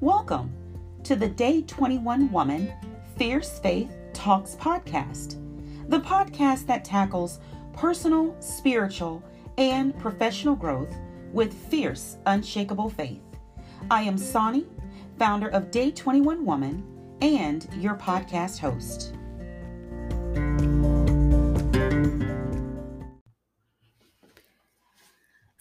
[0.00, 0.54] Welcome
[1.02, 2.72] to the Day 21 Woman
[3.16, 5.34] Fierce Faith Talks podcast,
[5.88, 7.40] the podcast that tackles
[7.72, 9.24] personal, spiritual,
[9.56, 10.94] and professional growth
[11.32, 13.24] with fierce, unshakable faith.
[13.90, 14.68] I am Sonny,
[15.18, 16.84] founder of Day 21 Woman,
[17.20, 19.16] and your podcast host.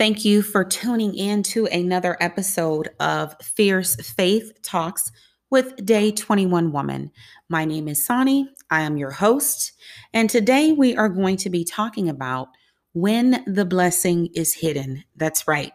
[0.00, 5.12] Thank you for tuning in to another episode of Fierce Faith Talks
[5.50, 7.10] with Day 21 Woman.
[7.50, 8.48] My name is Sonny.
[8.70, 9.72] I am your host.
[10.14, 12.48] And today we are going to be talking about
[12.94, 15.04] when the blessing is hidden.
[15.16, 15.74] That's right,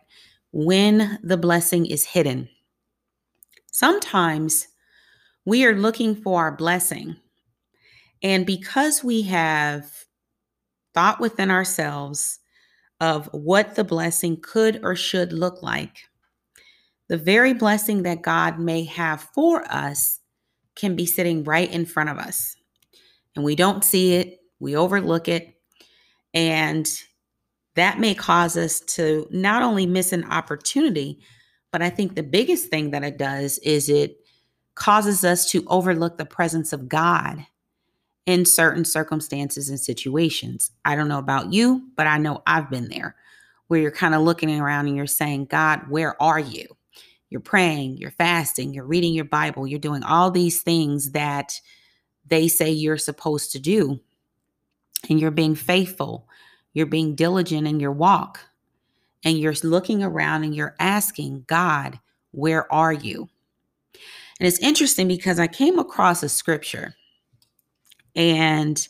[0.52, 2.49] when the blessing is hidden.
[3.71, 4.70] Sometimes
[5.46, 7.16] we are looking for our blessing.
[8.23, 10.07] And because we have
[10.96, 12.40] thought within ourselves,
[12.99, 15.98] of what the blessing could or should look like.
[17.08, 20.20] The very blessing that God may have for us
[20.76, 22.55] can be sitting right in front of us.
[23.35, 25.60] And we don't see it, we overlook it.
[26.34, 26.90] And
[27.76, 31.20] that may cause us to not only miss an opportunity,
[31.71, 34.18] but I think the biggest thing that it does is it
[34.76, 37.46] causes us to overlook the presence of God
[38.26, 40.71] in certain circumstances and situations.
[40.84, 43.15] I don't know about you, but I know I've been there
[43.67, 46.65] where you're kind of looking around and you're saying, God, where are you?
[47.29, 51.59] You're praying, you're fasting, you're reading your Bible, you're doing all these things that
[52.27, 53.99] they say you're supposed to do.
[55.10, 56.27] And you're being faithful,
[56.73, 58.39] you're being diligent in your walk,
[59.23, 61.99] and you're looking around and you're asking, God,
[62.32, 63.29] where are you?
[64.39, 66.95] And it's interesting because I came across a scripture
[68.16, 68.88] and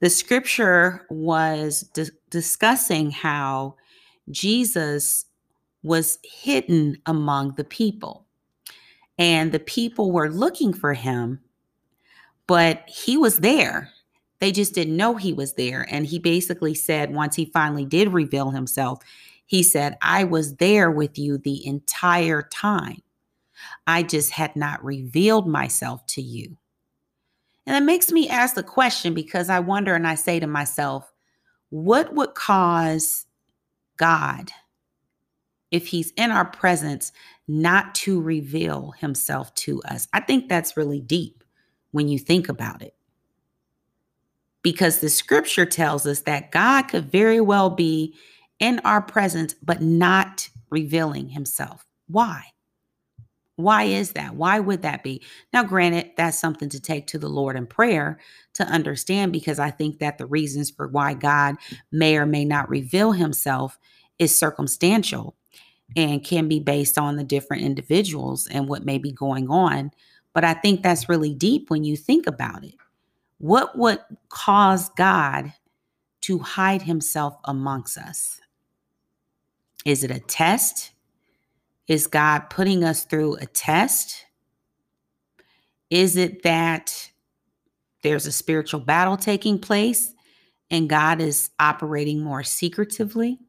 [0.00, 3.76] the scripture was di- discussing how
[4.30, 5.26] Jesus
[5.82, 8.26] was hidden among the people.
[9.18, 11.40] And the people were looking for him,
[12.46, 13.90] but he was there.
[14.38, 15.86] They just didn't know he was there.
[15.90, 19.00] And he basically said, once he finally did reveal himself,
[19.44, 23.02] he said, I was there with you the entire time.
[23.86, 26.56] I just had not revealed myself to you.
[27.66, 31.12] And it makes me ask the question because I wonder and I say to myself,
[31.68, 33.26] what would cause
[33.96, 34.50] God,
[35.70, 37.12] if He's in our presence,
[37.46, 40.08] not to reveal Himself to us?
[40.12, 41.44] I think that's really deep
[41.92, 42.94] when you think about it.
[44.62, 48.14] Because the scripture tells us that God could very well be
[48.58, 51.86] in our presence, but not revealing Himself.
[52.08, 52.44] Why?
[53.62, 54.34] Why is that?
[54.34, 55.22] Why would that be?
[55.52, 58.18] Now, granted, that's something to take to the Lord in prayer
[58.54, 61.56] to understand because I think that the reasons for why God
[61.92, 63.78] may or may not reveal himself
[64.18, 65.36] is circumstantial
[65.96, 69.90] and can be based on the different individuals and what may be going on.
[70.32, 72.74] But I think that's really deep when you think about it.
[73.38, 75.52] What would cause God
[76.22, 78.40] to hide himself amongst us?
[79.84, 80.92] Is it a test?
[81.90, 84.24] Is God putting us through a test?
[85.90, 87.10] Is it that
[88.04, 90.14] there's a spiritual battle taking place
[90.70, 93.40] and God is operating more secretively?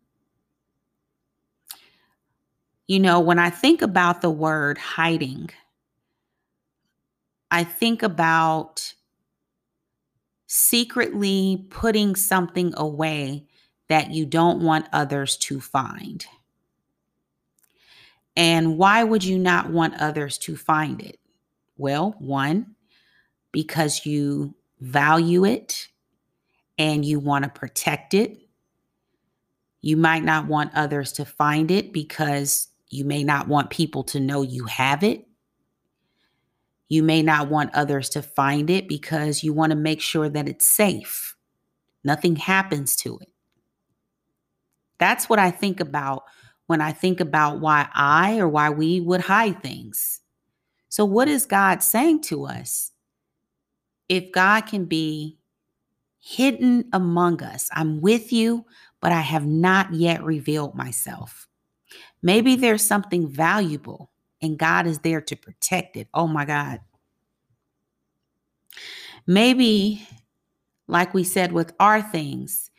[2.88, 5.51] You know, when I think about the word hiding,
[7.51, 8.96] I think about
[10.47, 13.46] secretly putting something away
[13.88, 16.25] that you don't want others to find.
[18.36, 21.19] And why would you not want others to find it?
[21.78, 22.75] Well, one,
[23.52, 25.90] because you value it
[26.78, 28.38] and you want to protect it.
[29.81, 34.19] You might not want others to find it because you may not want people to
[34.19, 35.25] know you have it.
[36.88, 40.50] You may not want others to find it because you want to make sure that
[40.50, 41.36] it's safe.
[42.03, 43.30] Nothing happens to it.
[44.98, 46.24] That's what I think about
[46.71, 50.21] when I think about why I or why we would hide things.
[50.88, 52.94] So, what is God saying to us?
[54.07, 55.38] If God can be
[56.21, 58.63] hidden among us, I'm with you,
[59.01, 61.50] but I have not yet revealed myself.
[62.23, 66.07] Maybe there's something valuable and God is there to protect it.
[66.13, 66.79] Oh my God.
[69.27, 70.07] Maybe,
[70.88, 72.71] like we said with our things,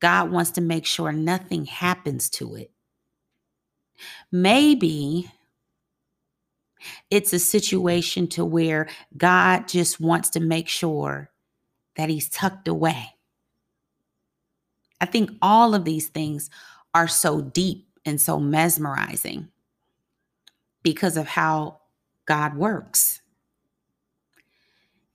[0.00, 2.70] God wants to make sure nothing happens to it.
[4.32, 5.30] Maybe
[7.10, 11.30] it's a situation to where God just wants to make sure
[11.96, 13.10] that he's tucked away.
[15.00, 16.50] I think all of these things
[16.94, 19.48] are so deep and so mesmerizing
[20.82, 21.80] because of how
[22.26, 23.20] God works.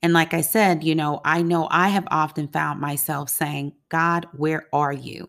[0.02, 4.26] And like I said, you know, I know I have often found myself saying, God,
[4.32, 5.28] where are you?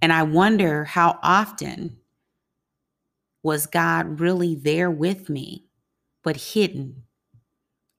[0.00, 1.96] And I wonder how often
[3.42, 5.66] was God really there with me,
[6.22, 7.04] but hidden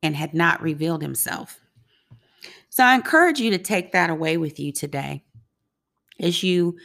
[0.04, 1.60] and had not revealed himself?
[2.70, 5.24] So I encourage you to take that away with you today
[6.20, 6.78] as you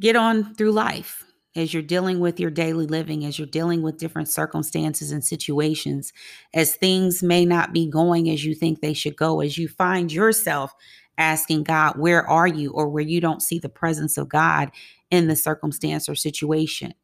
[0.00, 1.24] get on through life,
[1.56, 6.12] as you're dealing with your daily living, as you're dealing with different circumstances and situations,
[6.54, 10.12] as things may not be going as you think they should go, as you find
[10.12, 10.74] yourself
[11.18, 12.70] asking God, Where are you?
[12.72, 14.70] or where you don't see the presence of God
[15.10, 16.94] in the circumstance or situation.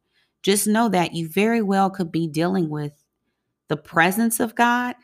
[0.47, 2.93] Just know that you very well could be dealing with
[3.67, 4.95] the presence of God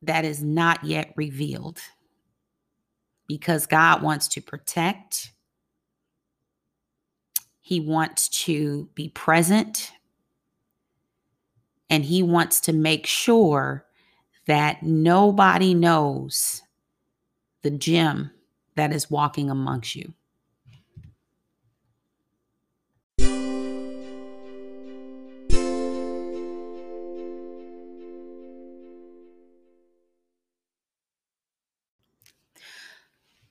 [0.00, 1.80] that is not yet revealed
[3.28, 5.32] because God wants to protect,
[7.60, 9.92] He wants to be present,
[11.90, 13.84] and He wants to make sure
[14.46, 16.62] that nobody knows
[17.60, 18.30] the gem
[18.76, 20.14] that is walking amongst you.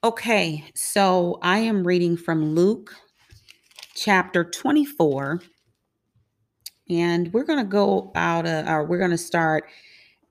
[0.05, 2.93] Okay, so I am reading from Luke
[3.95, 5.41] chapter 24,
[6.91, 9.67] and we're going to go out, of, or we're going to start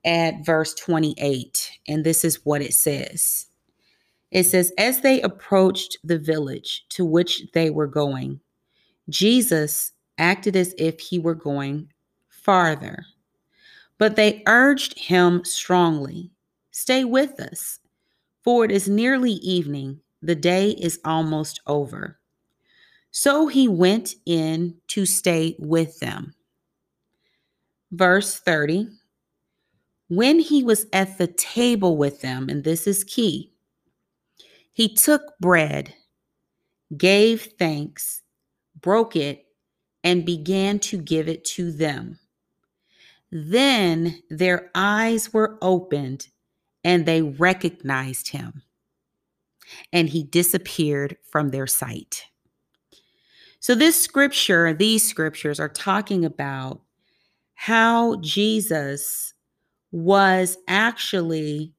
[0.05, 3.47] at verse 28, and this is what it says.
[4.31, 8.39] It says, As they approached the village to which they were going,
[9.09, 11.91] Jesus acted as if he were going
[12.29, 13.03] farther.
[13.97, 16.31] But they urged him strongly,
[16.71, 17.79] Stay with us
[18.45, 22.19] for it is nearly evening, the day is almost over.
[23.11, 26.35] So he went in to stay with them.
[27.91, 28.87] Verse 30
[30.09, 33.51] When he was at the table with them, and this is key,
[34.71, 35.95] he took bread,
[36.95, 38.21] gave thanks,
[38.79, 39.45] broke it,
[40.03, 42.19] and began to give it to them.
[43.31, 46.27] Then their eyes were opened
[46.85, 48.61] and they recognized him,
[49.91, 52.25] and he disappeared from their sight.
[53.59, 56.81] So, this scripture, these scriptures are talking about
[57.55, 59.33] how Jesus
[59.91, 61.73] was actually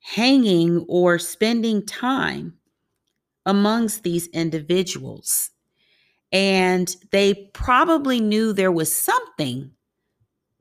[0.00, 2.54] hanging or spending time
[3.44, 5.50] amongst these individuals.
[6.32, 9.72] And they probably knew there was something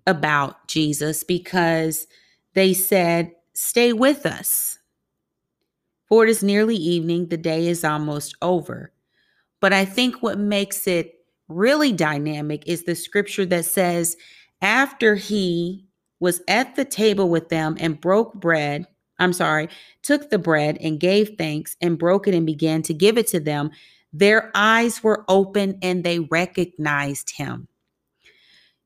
[0.05, 2.07] about Jesus because
[2.53, 4.79] they said, Stay with us.
[6.07, 8.91] For it is nearly evening, the day is almost over.
[9.59, 14.17] But I think what makes it really dynamic is the scripture that says,
[14.61, 15.85] after he
[16.19, 18.87] was at the table with them and broke bread,
[19.19, 19.69] I'm sorry,
[20.01, 23.39] took the bread and gave thanks and broke it and began to give it to
[23.39, 23.71] them,
[24.11, 27.67] their eyes were open and they recognized him.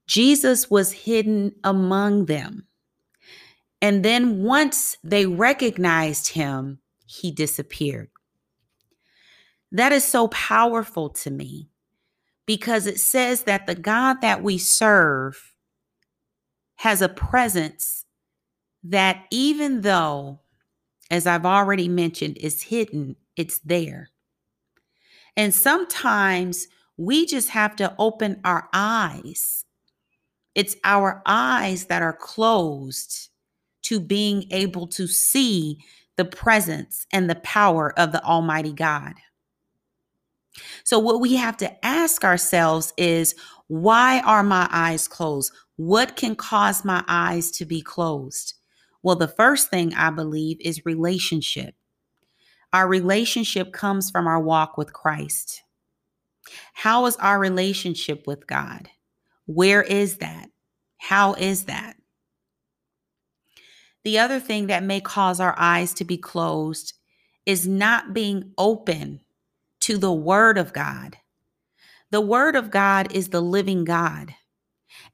[0.07, 2.65] Jesus was hidden among them.
[3.81, 8.09] And then once they recognized him, he disappeared.
[9.71, 11.69] That is so powerful to me
[12.45, 15.53] because it says that the God that we serve
[16.77, 18.05] has a presence
[18.83, 20.39] that, even though,
[21.11, 24.09] as I've already mentioned, is hidden, it's there.
[25.35, 29.65] And sometimes we just have to open our eyes.
[30.55, 33.29] It's our eyes that are closed
[33.87, 35.77] to being able to see
[36.15, 39.13] the presence and the power of the Almighty God.
[40.83, 43.35] So, what we have to ask ourselves is
[43.67, 45.51] why are my eyes closed?
[45.75, 48.55] What can cause my eyes to be closed?
[49.03, 51.75] Well, the first thing I believe is relationship.
[52.73, 55.63] Our relationship comes from our walk with Christ.
[56.73, 58.89] How is our relationship with God?
[59.45, 60.49] Where is that?
[60.97, 61.96] How is that?
[64.07, 66.93] The other thing that may cause our eyes to be closed
[67.45, 69.19] is not being open
[69.81, 71.17] to the Word of God.
[72.09, 74.33] The Word of God is the living God,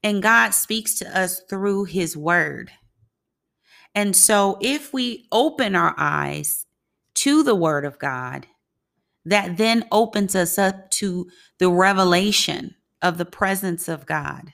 [0.04, 2.70] and God speaks to us through His Word.
[3.96, 6.64] And so, if we open our eyes
[7.16, 8.46] to the Word of God,
[9.24, 14.52] that then opens us up to the revelation of the presence of God.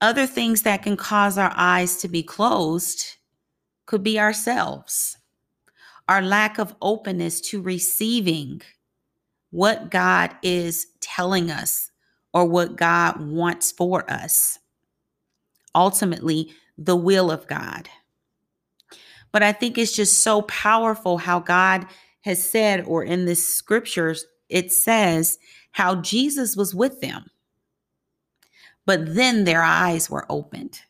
[0.00, 3.16] Other things that can cause our eyes to be closed
[3.86, 5.16] could be ourselves,
[6.08, 8.62] our lack of openness to receiving
[9.50, 11.90] what God is telling us
[12.32, 14.58] or what God wants for us.
[15.74, 17.88] Ultimately, the will of God.
[19.32, 21.86] But I think it's just so powerful how God
[22.22, 25.38] has said, or in the scriptures, it says
[25.72, 27.30] how Jesus was with them.
[28.88, 30.80] But then their eyes were opened.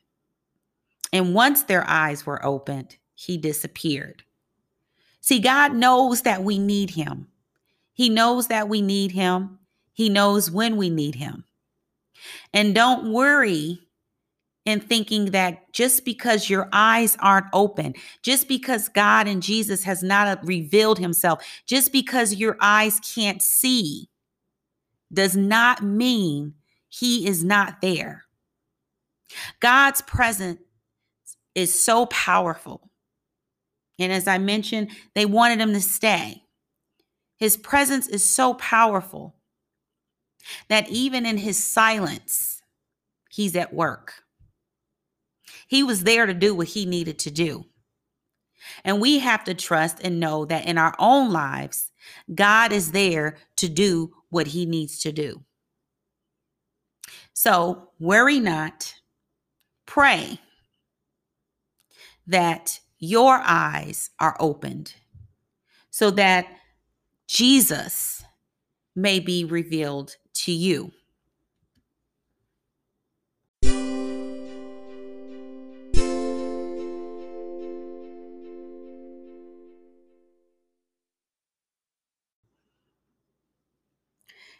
[1.12, 4.22] And once their eyes were opened, he disappeared.
[5.20, 7.26] See, God knows that we need him.
[7.94, 9.58] He knows that we need him.
[9.94, 11.42] He knows when we need him.
[12.54, 13.80] And don't worry
[14.64, 20.04] in thinking that just because your eyes aren't open, just because God and Jesus has
[20.04, 24.08] not revealed himself, just because your eyes can't see,
[25.12, 26.54] does not mean
[26.88, 28.24] he is not there.
[29.60, 30.60] God's presence
[31.54, 32.90] is so powerful.
[33.98, 36.42] And as I mentioned, they wanted him to stay.
[37.36, 39.34] His presence is so powerful
[40.68, 42.62] that even in his silence,
[43.28, 44.22] he's at work.
[45.66, 47.66] He was there to do what he needed to do.
[48.84, 51.90] And we have to trust and know that in our own lives,
[52.34, 55.44] God is there to do what he needs to do.
[57.40, 58.94] So worry not,
[59.86, 60.40] pray
[62.26, 64.94] that your eyes are opened
[65.88, 66.48] so that
[67.28, 68.24] Jesus
[68.96, 70.90] may be revealed to you.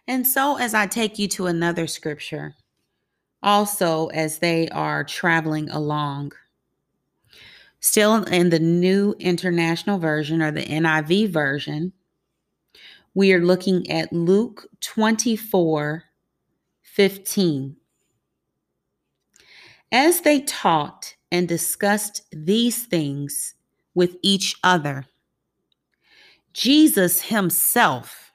[0.07, 2.55] And so, as I take you to another scripture,
[3.43, 6.33] also as they are traveling along,
[7.81, 11.93] still in the New International Version or the NIV version,
[13.15, 16.05] we are looking at Luke 24
[16.83, 17.77] 15.
[19.93, 23.55] As they talked and discussed these things
[23.95, 25.07] with each other,
[26.53, 28.33] Jesus himself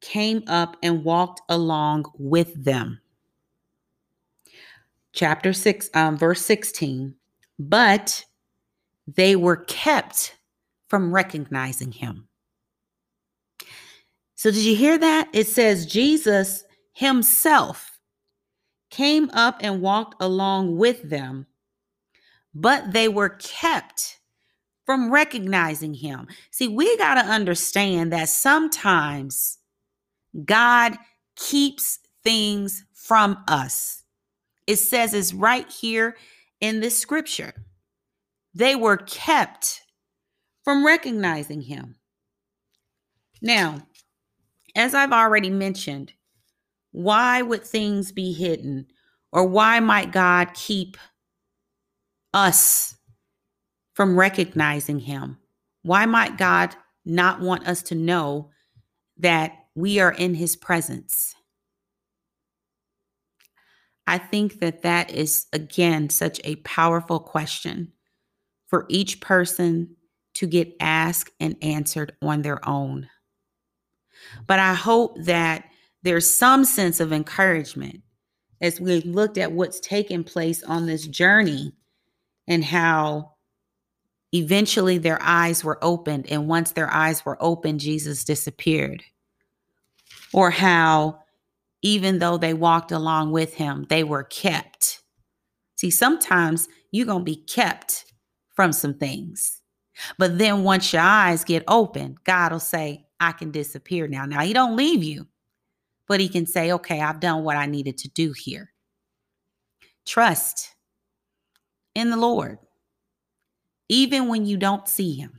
[0.00, 3.00] came up and walked along with them.
[5.12, 7.14] Chapter 6, um, verse 16.
[7.58, 8.24] But
[9.06, 10.36] they were kept
[10.88, 12.28] from recognizing him.
[14.34, 15.28] So, did you hear that?
[15.32, 17.98] It says Jesus himself
[18.90, 21.46] came up and walked along with them,
[22.54, 24.18] but they were kept
[24.86, 26.26] from recognizing him.
[26.50, 29.58] See, we got to understand that sometimes
[30.44, 30.96] God
[31.36, 33.99] keeps things from us.
[34.70, 36.16] It says it's right here
[36.60, 37.52] in this scripture.
[38.54, 39.80] They were kept
[40.62, 41.96] from recognizing him.
[43.42, 43.80] Now,
[44.76, 46.12] as I've already mentioned,
[46.92, 48.86] why would things be hidden?
[49.32, 50.96] Or why might God keep
[52.32, 52.94] us
[53.94, 55.38] from recognizing him?
[55.82, 58.50] Why might God not want us to know
[59.16, 61.34] that we are in his presence?
[64.10, 67.92] I think that that is, again, such a powerful question
[68.66, 69.94] for each person
[70.34, 73.08] to get asked and answered on their own.
[74.48, 75.64] But I hope that
[76.02, 78.02] there's some sense of encouragement
[78.60, 81.72] as we looked at what's taken place on this journey
[82.48, 83.34] and how
[84.32, 86.26] eventually their eyes were opened.
[86.32, 89.04] And once their eyes were opened, Jesus disappeared
[90.32, 91.20] or how
[91.82, 95.02] even though they walked along with him, they were kept.
[95.76, 98.04] See, sometimes you're going to be kept
[98.54, 99.60] from some things.
[100.18, 104.24] But then once your eyes get open, God will say, I can disappear now.
[104.24, 105.26] Now, he don't leave you,
[106.08, 108.72] but he can say, okay, I've done what I needed to do here.
[110.06, 110.74] Trust
[111.94, 112.58] in the Lord,
[113.88, 115.38] even when you don't see him.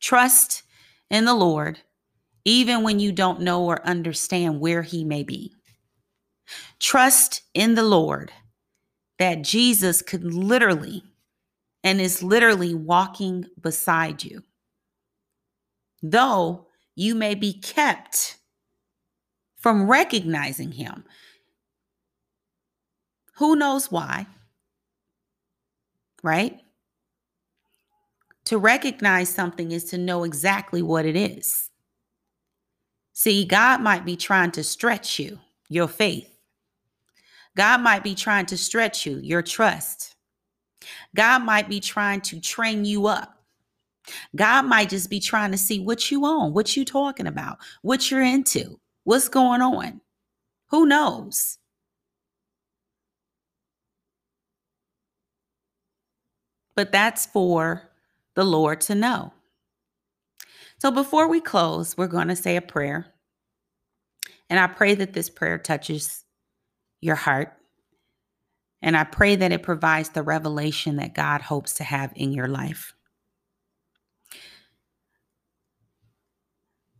[0.00, 0.62] Trust
[1.10, 1.78] in the Lord,
[2.48, 5.52] even when you don't know or understand where he may be.
[6.80, 8.32] Trust in the Lord
[9.18, 11.02] that Jesus could literally
[11.84, 14.42] and is literally walking beside you.
[16.02, 18.38] Though you may be kept
[19.56, 21.04] from recognizing him.
[23.36, 24.26] Who knows why?
[26.22, 26.60] Right?
[28.46, 31.68] To recognize something is to know exactly what it is.
[33.18, 36.30] See, God might be trying to stretch you, your faith.
[37.56, 40.14] God might be trying to stretch you, your trust.
[41.16, 43.38] God might be trying to train you up
[44.36, 48.10] God might just be trying to see what you on, what you talking about, what
[48.10, 50.00] you're into, what's going on.
[50.68, 51.58] Who knows?
[56.74, 57.90] But that's for
[58.34, 59.32] the Lord to know.
[60.78, 63.06] So before we close, we're going to say a prayer.
[64.48, 66.24] And I pray that this prayer touches
[67.00, 67.52] your heart.
[68.80, 72.46] And I pray that it provides the revelation that God hopes to have in your
[72.46, 72.94] life.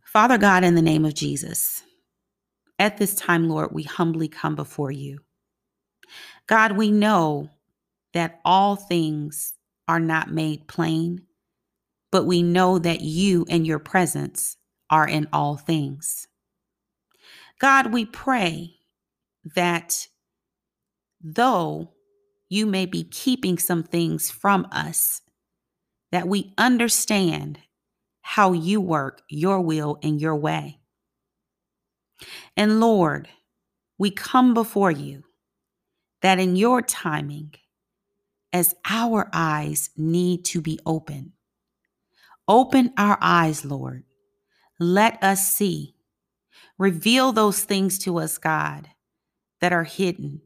[0.03, 1.83] Father God, in the name of Jesus,
[2.79, 5.19] at this time, Lord, we humbly come before you.
[6.47, 7.49] God, we know
[8.13, 9.53] that all things
[9.87, 11.21] are not made plain,
[12.11, 14.57] but we know that you and your presence
[14.89, 16.27] are in all things.
[17.59, 18.75] God, we pray
[19.55, 20.07] that
[21.21, 21.93] though
[22.49, 25.21] you may be keeping some things from us,
[26.11, 27.59] that we understand
[28.21, 30.79] how you work your will and your way.
[32.57, 33.29] And Lord,
[33.97, 35.23] we come before you
[36.21, 37.53] that in your timing,
[38.51, 41.33] as our eyes need to be open,
[42.49, 44.03] open our eyes, Lord.
[44.79, 45.95] Let us see.
[46.77, 48.89] Reveal those things to us, God,
[49.61, 50.41] that are hidden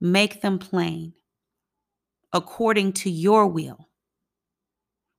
[0.00, 1.12] make them plain
[2.32, 3.88] according to your will.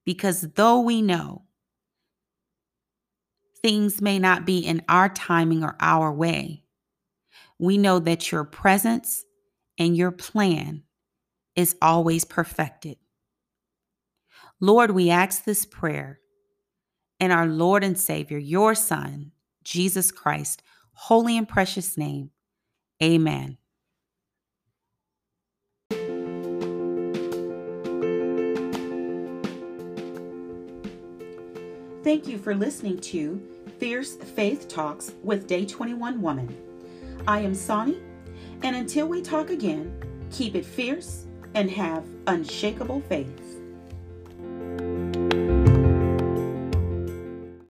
[0.05, 1.43] Because though we know
[3.61, 6.63] things may not be in our timing or our way,
[7.59, 9.23] we know that your presence
[9.77, 10.83] and your plan
[11.55, 12.97] is always perfected.
[14.63, 16.19] Lord, we ask this prayer
[17.19, 19.31] in our Lord and Savior, your Son,
[19.63, 20.61] Jesus Christ,
[20.93, 22.29] holy and precious name.
[23.01, 23.57] Amen.
[32.03, 33.41] Thank you for listening to
[33.79, 36.55] Fierce Faith Talks with Day 21 Woman.
[37.27, 37.99] I am Sonny,
[38.61, 39.91] and until we talk again,
[40.31, 43.50] keep it fierce and have unshakable faith.